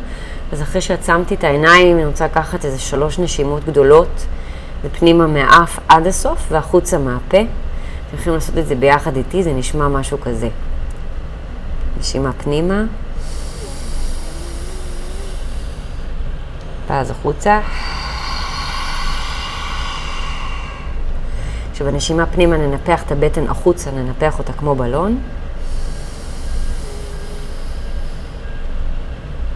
אז 0.52 0.62
אחרי 0.62 0.82
שעצמתי 0.82 1.36
את 1.36 1.44
העיניים, 1.44 1.98
אני 1.98 2.06
רוצה 2.06 2.26
לקחת 2.26 2.66
איזה 2.66 2.80
שלוש 2.80 3.20
נשימות 3.20 3.66
גדולות, 3.66 4.26
ופנימה 4.82 5.28
מהאף 5.28 5.80
עד 5.88 6.08
הסוף 6.08 6.46
והחוצה 6.50 6.98
מהפה. 6.98 7.38
אתם 7.38 8.18
יכולים 8.18 8.34
לעשות 8.34 8.58
את 8.58 8.68
זה 8.68 8.76
ביחד 8.76 9.16
איתי, 9.16 9.44
זה 9.44 9.54
נשמע 9.54 9.88
משהו 9.88 10.22
כזה. 10.22 10.50
נשימה 12.00 12.34
פנימה, 12.34 12.84
ואז 16.88 17.12
החוצה. 17.12 17.60
שבנשימה 21.74 22.26
פנימה 22.26 22.58
ננפח 22.58 23.04
את 23.04 23.12
הבטן 23.12 23.48
החוצה, 23.50 23.92
ננפח 23.92 24.40
אותה 24.40 24.54
כמו 24.54 24.76
בלון. 24.76 25.22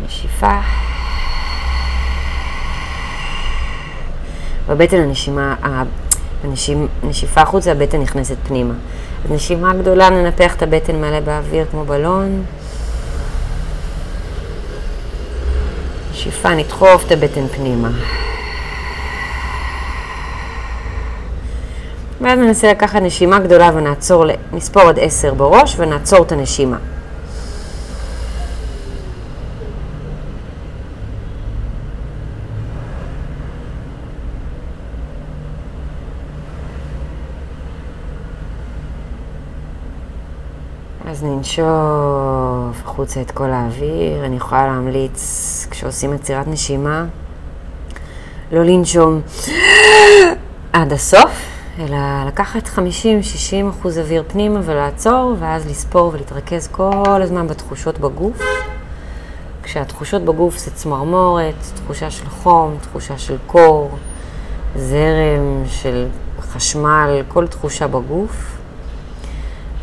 נשיפה. 0.05 0.59
בבטן 4.69 4.97
הנשימה, 4.97 5.55
הנשימה, 6.43 6.85
נשיפה 7.03 7.41
החוצה, 7.41 7.71
הבטן 7.71 8.01
נכנסת 8.01 8.35
פנימה. 8.47 8.73
אז 9.25 9.31
נשימה 9.31 9.73
גדולה, 9.73 10.09
ננפח 10.09 10.55
את 10.55 10.61
הבטן 10.61 10.95
מלא 10.95 11.19
באוויר 11.19 11.65
כמו 11.71 11.85
בלון. 11.85 12.43
נשיפה, 16.11 16.55
נדחוף 16.55 17.05
את 17.07 17.11
הבטן 17.11 17.47
פנימה. 17.47 17.89
ואז 22.21 22.39
ננסה 22.39 22.71
לקחת 22.71 23.01
נשימה 23.01 23.39
גדולה 23.39 23.71
ונעצור, 23.75 24.25
נספור 24.53 24.83
עד 24.83 24.99
עשר 24.99 25.33
בראש 25.33 25.75
ונעצור 25.77 26.23
את 26.23 26.31
הנשימה. 26.31 26.77
אז 41.25 41.31
ננשוף 41.31 42.83
החוצה 42.85 43.21
את 43.21 43.31
כל 43.31 43.49
האוויר. 43.49 44.25
אני 44.25 44.35
יכולה 44.35 44.67
להמליץ, 44.67 45.67
כשעושים 45.71 46.13
עצירת 46.13 46.47
נשימה, 46.47 47.05
לא 48.51 48.63
לנשום 48.63 49.21
עד 50.73 50.93
הסוף, 50.93 51.31
אלא 51.79 51.97
לקחת 52.27 52.67
50-60 52.67 52.79
אחוז 53.69 53.97
אוויר 53.97 54.23
פנימה 54.27 54.59
ולעצור, 54.63 55.35
ואז 55.39 55.67
לספור 55.67 56.11
ולהתרכז 56.13 56.67
כל 56.67 57.21
הזמן 57.21 57.47
בתחושות 57.47 57.99
בגוף. 57.99 58.41
כשהתחושות 59.63 60.21
בגוף 60.21 60.57
זה 60.57 60.71
צמרמורת, 60.71 61.55
תחושה 61.75 62.11
של 62.11 62.29
חום, 62.29 62.77
תחושה 62.81 63.17
של 63.17 63.37
קור, 63.47 63.91
זרם 64.75 65.63
של 65.67 66.07
חשמל, 66.41 67.21
כל 67.27 67.47
תחושה 67.47 67.87
בגוף. 67.87 68.54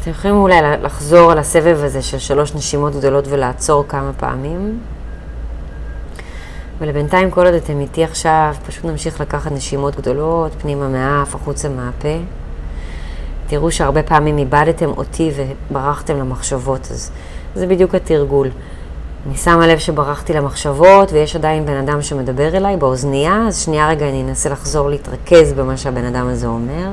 אתם 0.02 0.10
יכולים 0.10 0.36
אולי 0.36 0.56
לחזור 0.82 1.32
על 1.32 1.38
הסבב 1.38 1.78
הזה 1.84 2.02
של 2.02 2.18
שלוש 2.18 2.54
נשימות 2.54 2.96
גדולות 2.96 3.24
ולעצור 3.28 3.84
כמה 3.88 4.10
פעמים. 4.16 4.78
ולבינתיים, 6.78 7.30
כל 7.30 7.46
עוד 7.46 7.54
אתם 7.54 7.80
איתי 7.80 8.04
עכשיו, 8.04 8.54
פשוט 8.66 8.84
נמשיך 8.84 9.20
לקחת 9.20 9.52
נשימות 9.52 9.96
גדולות, 9.96 10.52
פנימה 10.58 10.88
מהאף, 10.88 11.34
החוצה 11.34 11.68
מהפה. 11.68 12.18
תראו 13.46 13.70
שהרבה 13.70 14.02
פעמים 14.02 14.38
איבדתם 14.38 14.90
אותי 14.96 15.30
וברחתם 15.70 16.18
למחשבות, 16.18 16.88
אז 16.90 17.10
זה 17.54 17.66
בדיוק 17.66 17.94
התרגול. 17.94 18.48
אני 19.26 19.36
שמה 19.36 19.66
לב 19.66 19.78
שברחתי 19.78 20.32
למחשבות 20.32 21.12
ויש 21.12 21.36
עדיין 21.36 21.66
בן 21.66 21.76
אדם 21.76 22.02
שמדבר 22.02 22.56
אליי 22.56 22.76
באוזנייה, 22.76 23.44
אז 23.48 23.58
שנייה 23.60 23.88
רגע 23.88 24.08
אני 24.08 24.22
אנסה 24.22 24.48
לחזור 24.48 24.90
להתרכז 24.90 25.52
במה 25.52 25.76
שהבן 25.76 26.04
אדם 26.04 26.28
הזה 26.28 26.46
אומר. 26.46 26.90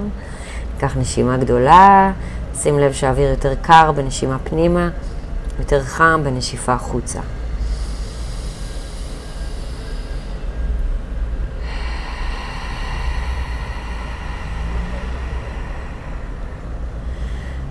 ניקח 0.73 0.97
נשימה 0.97 1.37
גדולה, 1.37 2.11
שים 2.61 2.79
לב 2.79 2.93
שהאוויר 2.93 3.29
יותר 3.29 3.53
קר 3.61 3.91
בנשימה 3.91 4.37
פנימה, 4.43 4.89
יותר 5.59 5.83
חם 5.83 6.21
בנשיפה 6.23 6.73
החוצה. 6.73 7.19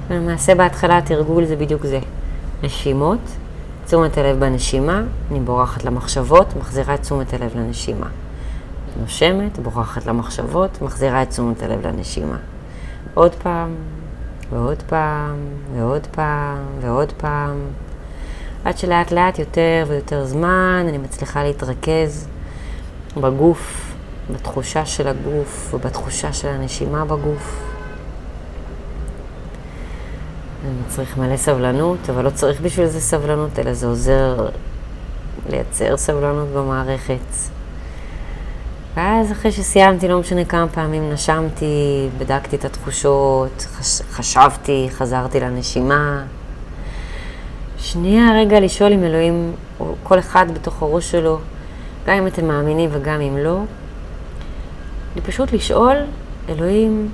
ולמעשה 0.08 0.54
בהתחלה 0.54 0.98
התרגול 0.98 1.44
זה 1.44 1.56
בדיוק 1.56 1.86
זה. 1.86 2.00
נשימות, 2.62 3.18
תשומת 3.86 4.18
הלב 4.18 4.40
בנשימה, 4.40 5.02
אני 5.30 5.40
בורחת 5.40 5.84
למחשבות, 5.84 6.56
מחזירה 6.56 6.94
את 6.94 7.02
תשומת 7.02 7.34
הלב 7.34 7.56
לנשימה. 7.56 8.06
נושמת, 9.00 9.58
בורחת 9.58 10.06
למחשבות, 10.06 10.82
מחזירה 10.82 11.22
את 11.22 11.30
תשומת 11.30 11.62
הלב 11.62 11.86
לנשימה. 11.86 12.36
עוד 13.14 13.34
פעם, 13.34 13.74
ועוד 14.52 14.82
פעם, 14.86 15.36
ועוד 15.74 16.06
פעם, 16.10 16.58
ועוד 16.80 17.12
פעם. 17.16 17.56
עד 18.64 18.78
שלאט 18.78 19.12
לאט 19.12 19.38
יותר 19.38 19.84
ויותר 19.88 20.24
זמן 20.24 20.86
אני 20.88 20.98
מצליחה 20.98 21.44
להתרכז 21.44 22.28
בגוף, 23.16 23.94
בתחושה 24.32 24.86
של 24.86 25.08
הגוף 25.08 25.74
ובתחושה 25.74 26.32
של 26.32 26.48
הנשימה 26.48 27.04
בגוף. 27.04 27.60
אני 30.64 30.82
צריך 30.88 31.16
מלא 31.16 31.36
סבלנות, 31.36 32.10
אבל 32.10 32.24
לא 32.24 32.30
צריך 32.30 32.60
בשביל 32.60 32.86
זה 32.86 33.00
סבלנות, 33.00 33.58
אלא 33.58 33.72
זה 33.72 33.86
עוזר 33.86 34.48
לייצר 35.48 35.96
סבלנות 35.96 36.48
במערכת. 36.48 37.57
ואז 38.98 39.32
אחרי 39.32 39.52
שסיימתי, 39.52 40.08
לא 40.08 40.20
משנה 40.20 40.44
כמה 40.44 40.68
פעמים 40.68 41.12
נשמתי, 41.12 42.08
בדקתי 42.18 42.56
את 42.56 42.64
התחושות, 42.64 43.66
חש... 43.72 44.02
חשבתי, 44.02 44.88
חזרתי 44.90 45.40
לנשימה. 45.40 46.24
שנייה 47.78 48.32
רגע 48.34 48.60
לשאול 48.60 48.92
אם 48.92 49.04
אלוהים, 49.04 49.52
או 49.80 49.94
כל 50.02 50.18
אחד 50.18 50.46
בתוך 50.54 50.82
הראש 50.82 51.10
שלו, 51.10 51.38
גם 52.06 52.14
אם 52.14 52.26
אתם 52.26 52.48
מאמינים 52.48 52.90
וגם 52.92 53.20
אם 53.20 53.36
לא, 53.38 53.60
פשוט 55.26 55.52
לשאול, 55.52 55.96
אלוהים, 56.48 57.08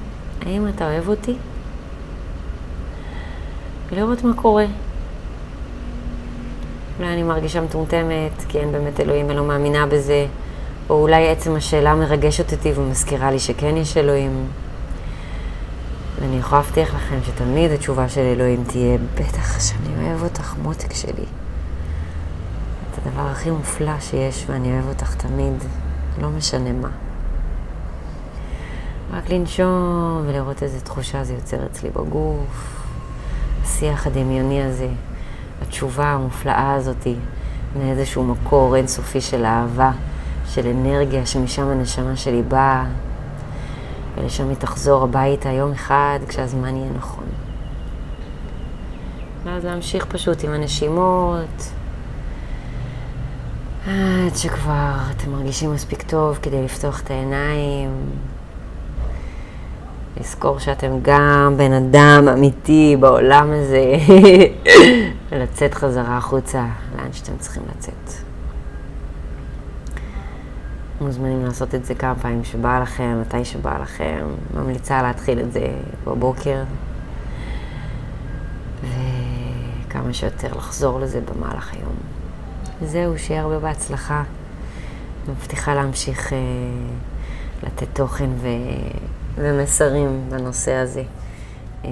האם 0.47 0.69
אתה 0.69 0.85
אוהב 0.85 1.09
אותי? 1.09 1.35
ולראות 3.91 4.25
מה 4.25 4.35
קורה. 4.35 4.67
אולי 6.99 7.13
אני 7.13 7.23
מרגישה 7.23 7.61
מטומטמת, 7.61 8.45
כי 8.49 8.59
אין 8.59 8.73
באמת 8.73 9.01
אלוהים 9.01 9.27
ולא 9.29 9.45
מאמינה 9.45 9.87
בזה, 9.87 10.27
או 10.91 11.03
אולי 11.03 11.29
עצם 11.29 11.57
השאלה 11.57 11.95
מרגשת 11.95 12.53
אותי 12.53 12.73
ומזכירה 12.77 13.31
לי 13.31 13.39
שכן 13.39 13.77
יש 13.77 13.97
אלוהים. 13.97 14.47
ואני 16.21 16.39
יכולה 16.39 16.61
להבטיח 16.61 16.95
לכם 16.95 17.19
שתמיד 17.27 17.71
התשובה 17.71 18.09
של 18.09 18.21
אלוהים 18.21 18.65
תהיה, 18.67 18.99
בטח 19.15 19.61
שאני 19.61 20.09
אוהב 20.09 20.23
אותך, 20.23 20.55
מותק 20.63 20.95
שלי. 20.95 21.25
את 22.91 23.07
הדבר 23.07 23.27
הכי 23.27 23.51
מופלא 23.51 24.01
שיש, 24.01 24.45
ואני 24.49 24.73
אוהב 24.73 24.89
אותך 24.89 25.15
תמיד, 25.15 25.55
לא 26.21 26.29
משנה 26.31 26.73
מה. 26.73 26.89
רק 29.13 29.31
לנשום 29.31 30.25
ולראות 30.27 30.63
איזה 30.63 30.81
תחושה 30.81 31.25
זה 31.25 31.35
יוצר 31.35 31.67
אצלי 31.67 31.91
בגוף. 31.91 32.85
השיח 33.63 34.07
הדמיוני 34.07 34.63
הזה, 34.63 34.89
התשובה 35.63 36.05
המופלאה 36.05 36.75
הזאתי, 36.75 37.15
מאיזשהו 37.79 38.25
מקור 38.25 38.77
אינסופי 38.77 39.21
של 39.21 39.45
אהבה, 39.45 39.91
של 40.47 40.67
אנרגיה, 40.67 41.27
שמשם 41.27 41.69
הנשמה 41.69 42.17
שלי 42.17 42.43
באה, 42.43 42.85
ולשם 44.17 44.49
היא 44.49 44.57
תחזור 44.57 45.05
הביתה 45.05 45.49
יום 45.49 45.73
אחד 45.73 46.19
כשהזמן 46.29 46.77
יהיה 46.77 46.91
נכון. 46.97 47.25
ואז 49.45 49.65
להמשיך 49.65 50.05
פשוט 50.05 50.45
עם 50.45 50.51
הנשימות, 50.51 51.71
עד 53.87 54.37
שכבר 54.37 54.95
אתם 55.11 55.31
מרגישים 55.31 55.73
מספיק 55.73 56.03
טוב 56.03 56.39
כדי 56.43 56.65
לפתוח 56.65 57.01
את 57.01 57.11
העיניים. 57.11 57.91
לזכור 60.21 60.59
שאתם 60.59 60.99
גם 61.03 61.55
בן 61.57 61.73
אדם 61.73 62.29
אמיתי 62.33 62.97
בעולם 63.01 63.51
הזה, 63.53 63.85
ולצאת 65.31 65.75
חזרה 65.75 66.17
החוצה 66.17 66.67
לאן 66.97 67.13
שאתם 67.13 67.33
צריכים 67.39 67.63
לצאת. 67.77 68.24
מוזמנים 71.01 71.45
לעשות 71.45 71.75
את 71.75 71.85
זה 71.85 71.95
כמה 71.95 72.15
פעמים 72.15 72.45
שבא 72.45 72.81
לכם, 72.81 73.21
מתי 73.21 73.45
שבא 73.45 73.79
לכם. 73.79 74.27
ממליצה 74.55 75.03
להתחיל 75.03 75.41
את 75.41 75.53
זה 75.53 75.67
בבוקר. 76.07 76.63
וכמה 78.83 80.13
שיותר 80.13 80.57
לחזור 80.57 81.01
לזה 81.01 81.21
במהלך 81.21 81.75
היום. 81.75 81.95
זהו, 82.83 83.19
שיהיה 83.19 83.43
הרבה 83.43 83.59
בהצלחה. 83.59 84.23
מבטיחה 85.29 85.75
להמשיך 85.75 86.33
אה, 86.33 86.39
לתת 87.63 87.89
תוכן 87.93 88.31
ו... 88.37 88.49
ומסרים 89.35 90.27
בנושא 90.31 90.73
הזה. 90.73 91.03
אה, 91.85 91.91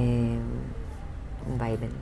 ביי 1.58 1.76
בינתיים. 1.76 2.01